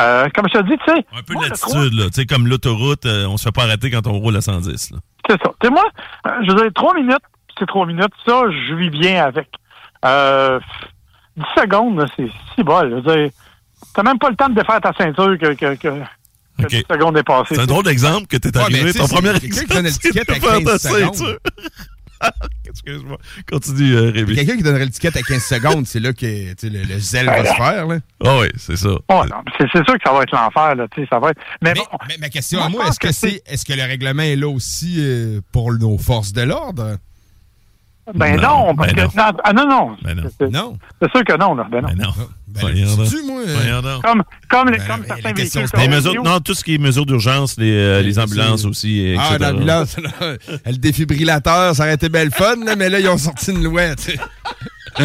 [0.00, 1.04] Euh, comme je te dis, tu sais.
[1.16, 2.04] Un peu d'attitude, là.
[2.06, 4.90] Tu sais, comme l'autoroute, euh, on se fait pas arrêter quand on roule à 110,
[4.92, 4.98] là.
[5.28, 5.52] C'est ça.
[5.60, 5.84] Tu sais, moi,
[6.26, 7.22] euh, je veux dire, 3 minutes,
[7.58, 8.12] c'est 3 minutes.
[8.26, 9.48] Ça, je vis bien avec.
[10.04, 10.58] Euh,
[11.36, 12.90] 10 secondes, là, c'est si bol.
[12.90, 13.30] Je veux dire,
[13.94, 15.88] t'as même pas le temps de défaire ta ceinture que, que, que,
[16.58, 17.54] que 10 secondes est passé.
[17.54, 18.92] C'est un drôle d'exemple que t'es Ouais, arrivé.
[18.92, 21.38] sais, ton premier quelqu'un qui exemple, donne c'est l'étiquette de à faire 15 ta secondes.
[22.68, 23.18] Excuse-moi.
[23.50, 24.34] Continue, euh, Rémi.
[24.34, 27.26] Quelqu'un qui donnerait l'étiquette à 15 secondes, c'est là que tu sais, le, le zèle
[27.26, 27.86] va se faire.
[27.86, 27.98] Là.
[28.24, 28.90] Ah oui, c'est ça.
[29.08, 29.22] Oh,
[29.58, 31.40] c'est sûr que ça va être l'enfer, là, tu sais, ça va être.
[31.62, 33.82] Mais, bon, Mais ma question Moi, à moi, est-ce que, que c'est est-ce que le
[33.82, 36.96] règlement est là aussi euh, pour nos forces de l'ordre?
[38.14, 39.16] Ben Non, non, parce ben que.
[39.16, 39.24] Non.
[39.44, 39.96] ah non, non.
[40.02, 40.22] Ben non.
[40.38, 40.78] C'est- Non.
[41.00, 41.66] C'est sûr que non, là.
[41.70, 41.88] Ben non.
[41.88, 42.10] Ben non.
[42.48, 42.62] Ben,
[43.26, 43.98] moi, euh.
[44.02, 45.66] Comme, comme, les, Ben, comme mais certains véhicules.
[45.70, 48.66] c'est Les mesures, non, tout ce qui est mesures d'urgence, les, euh, les ambulances c'est-
[48.66, 49.22] aussi, etc.
[49.34, 50.10] Ah, l'ambulance, là,
[50.66, 53.94] le défibrillateur, ça aurait été belle fun, là, mais là, ils ont sorti une loi.
[53.94, 54.18] tu sais.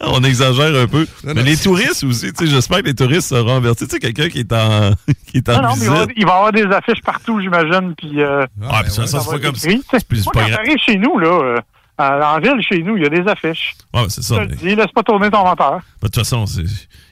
[0.00, 1.00] On exagère un peu.
[1.24, 1.42] Non, mais non.
[1.42, 3.86] les touristes aussi, tu sais, j'espère que les touristes seront avertis.
[3.86, 4.92] Tu sais, quelqu'un qui est en,
[5.26, 6.68] qui est en Non, non, mais il va, y avoir- visite.
[6.68, 8.22] des affiches partout, j'imagine, puis...
[8.22, 9.68] Euh, Ah, puis ça, ça, ça fait être comme ça.
[9.68, 10.50] C'est Moi, pas quand grave.
[10.56, 11.56] t'arrives chez nous, là, euh,
[12.00, 13.74] en en ville, chez nous, il y a des affiches.
[13.94, 14.42] Ouais, c'est ça.
[14.42, 15.80] Je dis, laisse pas tourner ton moteur.
[16.02, 16.62] De toute façon, c'est-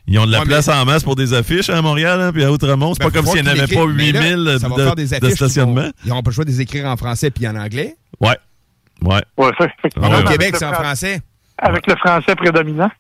[0.07, 2.42] ils ont de la Ouais, place en masse pour des affiches à Montréal, hein, puis
[2.44, 2.94] à Outremont.
[2.94, 5.18] C'est Ben, pas comme s'il n'y en avait pas Mais là, 8000 ça va de,
[5.20, 5.83] de stationnement.
[5.83, 7.96] vont- Ils n'auront pas le choix de les écrire en français puis en anglais.
[8.20, 8.37] Ouais.
[9.03, 9.22] Ouais.
[9.37, 10.09] Ouais, ça, effectivement.
[10.11, 10.22] Ouais.
[10.24, 11.20] Au Québec, c'est en fran- français.
[11.61, 12.90] Avec le français prédominant.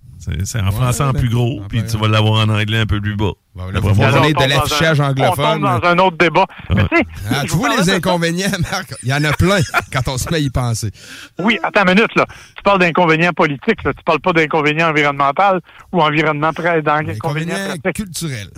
[0.44, 3.14] C'est en français en plus gros, puis tu vas l'avoir en anglais un peu plus
[3.16, 3.30] bas.
[3.54, 5.32] Bon, là, voir- Alors, de l'affichage anglophone.
[5.38, 6.44] On tombe dans un autre débat.
[6.74, 6.82] Mais
[7.30, 8.94] Ah, je tu vous vois les inconvénients, Marc?
[9.04, 9.58] Il y en a plein
[9.92, 10.90] quand on se met à y penser.
[11.38, 12.26] Oui, attends une minute, là.
[12.56, 13.94] Tu parles d'inconvénients politiques, là.
[13.94, 15.60] Tu parles pas d'inconvénients environnementaux
[15.92, 18.50] ou environnement d'inconvénients Inconvénients culturels.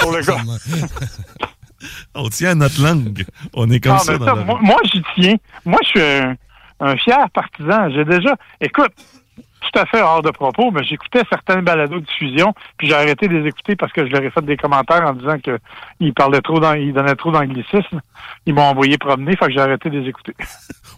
[0.00, 0.36] pour le gars.
[2.14, 3.24] On tient à notre langue.
[3.54, 4.12] On est comme Ah, ça.
[4.12, 5.36] mais dans ça, la- moi, moi, j'y tiens.
[5.64, 6.36] Moi, je suis un,
[6.80, 7.88] un fier partisan.
[7.90, 8.90] J'ai déjà, écoute,
[9.60, 13.28] tout à fait hors de propos, mais j'écoutais certaines balados de diffusion, puis j'ai arrêté
[13.28, 15.58] de les écouter parce que je leur ai fait des commentaires en disant que
[16.00, 18.00] ils parlaient trop, dans, ils donnaient trop d'anglicisme.
[18.46, 20.34] Ils m'ont envoyé promener, fait que j'ai arrêté de les écouter.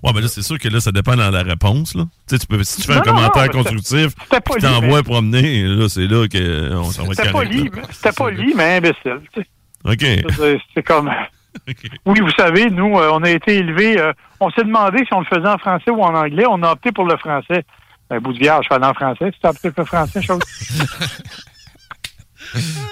[0.02, 1.94] Ouais, mais là, c'est sûr que là, ça dépend dans la réponse.
[1.94, 2.04] Là.
[2.26, 4.14] Tu sais, tu peux, si tu fais un Non, commentaire non, constructif,
[4.46, 7.38] poli, t'envoies promener, là, c'est là qu'on s'en va C'était là.
[7.44, 9.20] mais- c'était poli, mais imbécile.
[9.34, 9.46] tu sais.
[9.84, 10.32] OK.
[10.36, 11.10] C'est- C'est comme.
[12.06, 14.00] Oui, vous savez, nous, euh, on a été élevés.
[14.00, 16.44] euh, on s'est demandé si on le faisait en français ou en anglais.
[16.48, 17.64] On a opté pour le français.
[18.10, 19.30] Un bout de vierge, je fais en français.
[19.32, 20.40] Tu pour le français, chose.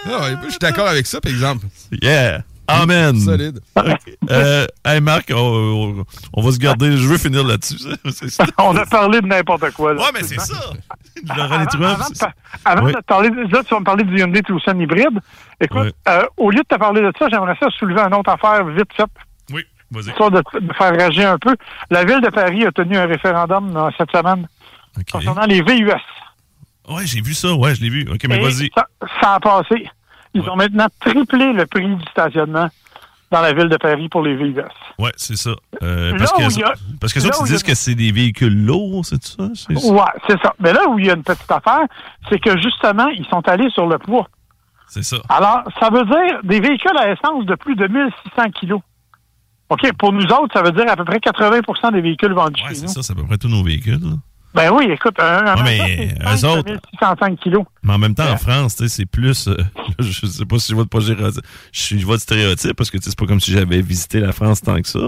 [0.06, 1.66] Ah, ouais, je suis d'accord avec ça, par exemple.
[2.02, 2.42] Yeah.
[2.68, 3.18] Amen.
[3.18, 3.60] Solide.
[4.30, 6.04] Euh, hey, Marc, on, on-
[6.34, 6.98] on va se garder.
[6.98, 7.78] Je veux finir là-dessus.
[7.78, 7.88] ça.
[8.12, 8.44] C'est ça.
[8.58, 9.94] on a parlé de n'importe quoi.
[9.94, 10.54] Là, Ouais, mais c'est ça.
[11.30, 11.66] Avant, de,
[12.12, 12.32] c'est- par-
[12.66, 12.92] avant Oui.
[12.92, 15.18] de te parler, de- là, tu vas me parler du Hyundai Tucson hybride.
[15.62, 15.92] Écoute, Oui.
[16.08, 18.92] euh, au lieu de te parler de ça, j'aimerais ça soulever une autre affaire vite
[18.94, 19.06] faite,
[19.50, 20.08] Oui, vas-y.
[20.10, 21.56] histoire de, de faire réagir un peu.
[21.90, 24.46] La ville de Paris a tenu un référendum euh, cette semaine
[24.96, 25.10] OK.
[25.10, 25.90] concernant les VUS.
[26.88, 27.52] Ouais, j'ai vu ça.
[27.54, 28.08] Ouais, je l'ai vu.
[28.10, 28.70] OK, mais vas-y.
[28.74, 28.86] Ça,
[29.20, 29.88] ça a passé.
[30.34, 30.48] Ils Ouais.
[30.50, 32.68] ont maintenant triplé le prix du stationnement
[33.30, 34.62] dans la ville de Paris pour les VUS.
[34.98, 35.50] Ouais, c'est ça.
[35.82, 37.94] Euh, parce, que, a- parce que ça, tu où il y dis a- que c'est
[37.94, 39.42] des véhicules lourds, c'est ça?
[39.68, 40.54] Ouais, c'est ça.
[40.60, 41.84] Mais là où il y a une petite affaire,
[42.30, 44.26] c'est que justement, ils sont allés sur le poids.
[44.86, 45.18] C'est ça.
[45.28, 48.80] Alors, ça veut dire des véhicules à essence de plus de 1600 kilos.
[49.68, 52.70] OK, pour nous autres, ça veut dire à peu près 80% des véhicules vendus Ouais,
[52.70, 54.00] chez c'est ça, c'est à peu près tous nos véhicules.
[54.00, 54.16] là.
[54.54, 57.64] Ben oui, écoute, un, un Ouais, mais, autres- 1605 kilos.
[57.82, 58.38] Mais en même temps, en Ouais.
[58.38, 59.46] France, c'est plus.
[59.46, 59.56] euh,
[59.98, 61.30] je sais pas si je vois de pas gérer-
[61.72, 64.32] Je suis- je vois de stéréotype parce que c'est pas comme si j'avais visité la
[64.32, 65.00] France tant que ça.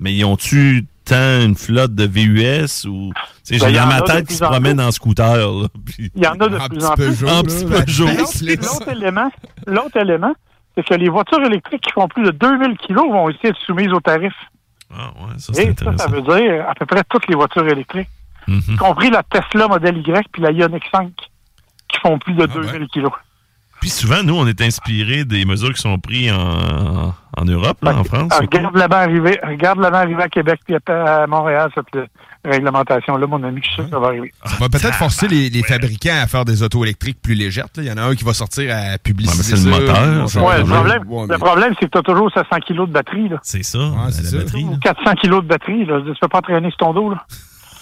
[0.00, 3.12] Mais ils ont-tu tant une flotte de VUS ou.
[3.46, 4.84] Tu sais, Ben, j'ai il y dans en ma tête qui se en promènent plus.
[4.86, 5.36] en scooter.
[5.36, 7.28] Là, puis- Il y en a de En plus en plus.
[7.28, 8.06] En petit ben, Peugeot.
[8.06, 9.30] ben, L'autre élément,
[9.66, 10.34] l'autre élément,
[10.76, 13.92] c'est que les voitures électriques qui font plus de 2000 kilos vont aussi être soumises
[13.92, 14.32] aux tarifs.
[14.92, 17.66] Ah, ouais, ça, c'est Et ça, ça veut dire à peu près toutes les voitures
[17.68, 18.08] électriques,
[18.48, 18.62] Mhm.
[18.68, 21.10] y compris la Tesla Model Y puis la Ioniq 5,
[21.88, 23.12] qui font plus de 2000 kilos.
[23.80, 27.96] Puis souvent, nous, on est inspiré des mesures qui sont prises en, en Europe, là,
[27.96, 28.28] en France.
[28.32, 28.56] Ah, surtout.
[28.56, 32.06] regarde l'avant arriver, regarde l'avant arriver à Québec puis à Montréal, cette euh,
[32.44, 34.32] réglementation-là, mon ami, je suis sûr que ça va arriver.
[34.44, 37.66] Ça va peut-être forcer les, les fabricants à faire des autos électriques plus légères.
[37.76, 37.82] là.
[37.84, 39.68] Il y en a un qui va sortir à Ouais, mais c'est le ça.
[39.70, 40.42] moteur, ça.
[40.42, 42.88] Ouais, le Ouais, problème, ouais, le mais- problème, c'est que tu as toujours 700 kilos
[42.88, 43.36] de batterie, là.
[43.42, 43.78] C'est ça,
[44.10, 44.36] c'est la ça.
[44.38, 44.64] batterie.
[44.64, 44.76] là.
[44.82, 46.00] 400 kilos de batterie, là.
[46.04, 47.24] Tu peux pas traîner sur ton dos, là.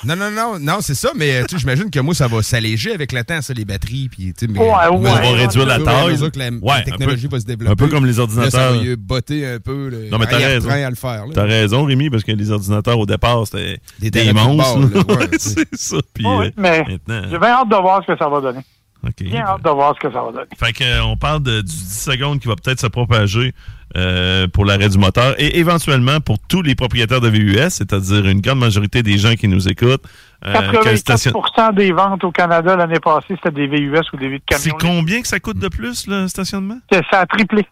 [0.04, 2.92] Non, non, non, non, c'est ça, mais tu sais, j'imagine que moi, ça va s'alléger
[2.92, 4.08] avec le temps, ça, les batteries.
[4.10, 6.12] Puis, tu sais, mais, Ouais, ouais, On va réduire la taille.
[6.12, 7.72] mesure que la, la technologie un peu- va se développer.
[7.72, 8.74] un peu comme les Là, ça ordinateurs.
[8.74, 9.88] va botter un peu.
[9.88, 10.68] Le Non, mais t'as raison.
[10.70, 11.26] à le faire.
[11.26, 11.32] là.
[11.34, 14.78] T'as raison, Rémi, parce que les ordinateurs, au départ, c'était Des monstres.
[14.80, 15.26] là, là.
[15.38, 15.96] c'est ça.
[16.14, 18.60] Puis, Ouais, euh, mais maintenant, j'ai bien hâte de voir ce que ça va donner.
[19.04, 19.22] OK.
[19.22, 20.46] Bien hâte de voir ce que ça va donner.
[20.58, 23.52] Fait que, euh, on parle de, du 10 secondes qui va peut-être se propager
[23.96, 28.40] euh, pour l'arrêt du moteur et éventuellement pour tous les propriétaires de VUS, c'est-à-dire une
[28.40, 30.04] grande majorité des gens qui nous écoutent.
[30.44, 34.16] euh, que le station- 84 des ventes au Canada l'année passée, c'était des VUS ou
[34.16, 34.76] des C'est camions.
[34.98, 36.78] combien que ça coûte de plus, le stationnement?
[36.90, 37.66] C'est- Ça a triplé.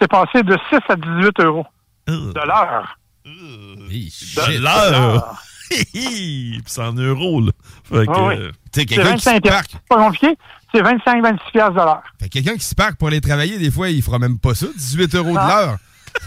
[0.00, 1.66] C'est passé de 6 à 18 euros
[2.08, 2.98] Euh, de l'heure.
[3.24, 5.36] De l'heure!
[5.70, 7.52] Puis c'est en euros, là.
[7.84, 8.34] Fait que, oui.
[8.36, 9.70] euh, Tu sais, C'est quelqu'un qui se 25 parque.
[9.70, 10.36] C'est pas compliqué.
[10.74, 12.02] C'est 25-26 piastres de l'heure.
[12.20, 14.54] Fait que quelqu'un qui se parque pour aller travailler, des fois, il fera même pas
[14.54, 14.66] ça.
[14.76, 15.48] 18 euros de Ah.
[15.48, 15.76] l'heure.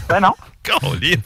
[0.08, 0.32] Ben non.
[0.62, 1.18] câlisse.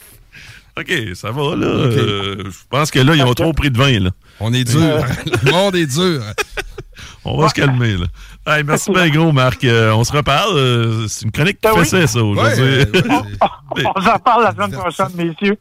[0.78, 1.66] OK, ça va, là.
[1.66, 4.10] Euh, je pense que là, ils ont trop pris de vin, là.
[4.38, 4.80] On est dur.
[5.44, 6.22] Le monde est dur.
[7.24, 8.06] On va se calmer, là.
[8.46, 9.62] Hey, merci bien gros, Marc.
[9.64, 10.56] Euh, on se reparle.
[10.56, 11.86] Euh, c'est une chronique qui Ben fait oui.
[12.08, 12.42] ça, aujourd'hui.
[12.42, 12.84] Ouais, euh,
[13.76, 15.58] ouais, On s'en parle la semaine prochaine, messieurs.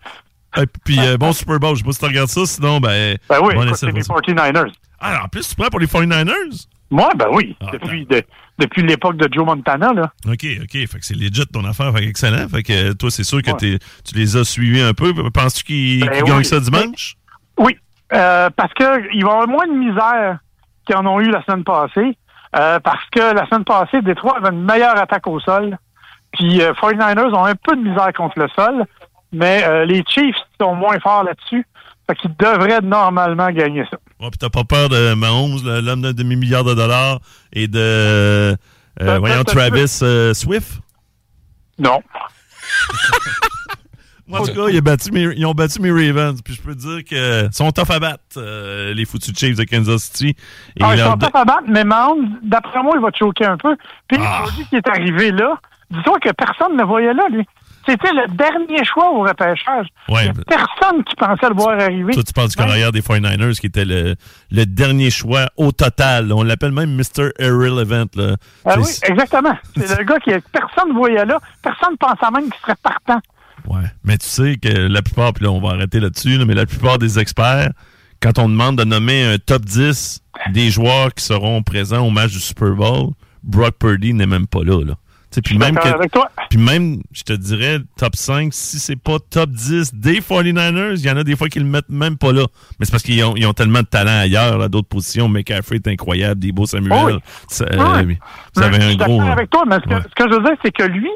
[0.57, 1.75] Et puis, euh, bon Super Bowl.
[1.75, 3.17] Je sais pas si tu regardes ça, sinon, ben.
[3.27, 4.13] Ben oui, c'est les pour ça.
[4.13, 4.71] 49ers.
[5.01, 6.65] Ah, en plus, tu prends pour les 49ers?
[6.91, 7.55] Moi, ben oui.
[7.61, 8.23] Ah, depuis de-
[8.57, 10.11] depuis l'époque de Joe Montana, là.
[10.27, 10.71] OK, OK.
[10.71, 11.93] Fait que c'est legit ton affaire.
[11.93, 12.47] Fait que excellent.
[12.49, 13.77] Fait que euh, toi, c'est sûr que Ouais.
[14.03, 15.13] tu les as suivis un peu.
[15.31, 16.29] Penses-tu qu'ils Ben oui.
[16.29, 17.15] gagnent ça dimanche?
[17.57, 17.77] Oui,
[18.13, 20.39] euh, parce qu'il va y avoir moins de misère
[20.85, 22.17] qu'ils en ont eu la semaine passée.
[22.57, 25.77] euh, parce que la semaine passée, Détroit avait une meilleure attaque au sol.
[26.33, 28.85] Puis euh, 49ers ont un peu de misère contre le sol.
[29.31, 31.63] Mais les Chiefs sont moins forts là-dessus.
[32.09, 33.97] Fait qu'ils devraient normalement gagner ça.
[34.19, 37.19] Ouais, puis t'as pas peur de Mahomes, l'homme d'un demi-milliard de dollars,
[37.53, 37.77] et de.
[37.79, 38.55] euh,
[39.19, 40.79] voyons, Travis euh, Swift?
[41.77, 42.01] Non.
[44.27, 46.39] Moi, en tout cas, ils ont, battu mes, ils ont battu mes Ravens.
[46.43, 49.63] Puis je peux te dire que sont tough à battre, euh, les foutus Chiefs de
[49.63, 50.35] Kansas City.
[50.75, 53.45] Et Ah, ils sont pas à battre, mais Mahomes, d'après moi, il va te choquer
[53.45, 53.75] un peu.
[54.07, 54.41] Puis, Ah.
[54.43, 55.59] aujourd'hui qui est arrivé là,
[55.91, 57.45] dis-toi que personne ne le voyait là, lui.
[57.87, 59.87] C'était le dernier choix au repêchage.
[60.09, 62.13] Ouais, Il a mais- personne qui pensait le voir arriver.
[62.13, 64.15] Toi, tu parles du carrière des 49ers, qui était le,
[64.51, 66.31] le dernier choix au total.
[66.33, 67.29] On l'appelle même Mr.
[67.39, 68.05] Irrelevant.
[68.15, 68.35] Là.
[68.65, 69.57] Ah oui, exactement.
[69.75, 71.39] C'est le gars qui personne ne voyait là.
[71.63, 73.19] Personne ne pensait même qu'il serait partant.
[73.67, 73.85] Ouais.
[74.03, 76.65] Mais tu sais que la plupart, puis là, on va arrêter là-dessus, là, mais la
[76.65, 77.71] plupart des experts,
[78.21, 82.31] quand on demande de nommer un top 10 des joueurs qui seront présents au match
[82.31, 83.11] du Super Bowl,
[83.43, 84.83] Brock Purdy n'est même pas là.
[84.83, 84.93] là.
[85.43, 86.29] Puis même, que- avec toi.
[86.49, 91.05] puis même, je te dirais, top 5, si c'est pas top 10 des 49ers, il
[91.05, 92.45] y en a des fois qui le mettent même pas là.
[92.79, 95.29] Mais c'est parce qu'ils ont, ils ont tellement de talent ailleurs, à d'autres positions.
[95.29, 96.91] McCaffrey est incroyable, Debo Samuel.
[96.99, 97.19] Oh oui.
[97.47, 97.71] Ça, Ouais.
[97.75, 98.13] euh,
[98.55, 99.21] ça avait Je un suis gros...
[99.21, 101.09] avec toi, mais ce que, ce que je veux dire, c'est que lui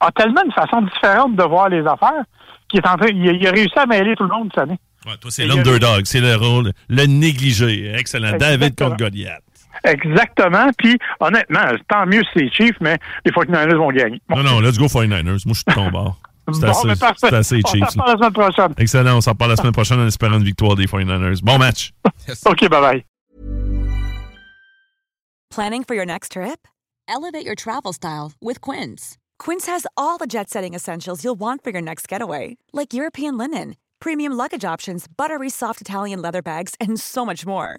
[0.00, 2.24] a tellement une façon différente de voir les affaires
[2.68, 4.64] qu'il est en train, il, a- il a réussi à mêler tout le monde cette
[4.64, 4.78] année.
[5.06, 7.92] Ouais, toi, c'est l'underdog, c'est le rôle, le négligé.
[7.96, 8.36] Excellent.
[8.38, 9.42] David contre Goliath.
[9.84, 10.70] Exactement.
[10.78, 14.20] Puis, honnêtement, tant mieux si c'est Chiefs, mais les 49ers vont gagner.
[14.28, 14.36] Bon.
[14.36, 15.22] Non, non, let's go 49ers.
[15.24, 16.18] Moi, je suis de ton bord.
[16.52, 17.88] C'est Bon, assez, mais c'est assez On Chiefs.
[17.90, 18.74] s'en parle la semaine prochaine.
[18.78, 19.16] Excellent.
[19.16, 21.42] On s'en parle la semaine prochaine en espérant une victoire des 49ers.
[21.42, 21.92] Bon match.
[22.46, 23.04] OK, bye-bye.
[25.50, 26.66] Planning for your next trip?
[27.08, 29.16] Elevate your travel style with Quince.
[29.38, 33.36] Quince has all the jet setting essentials you'll want for your next getaway, like European
[33.38, 37.78] linen, premium luggage options, buttery soft Italian leather bags, and so much more.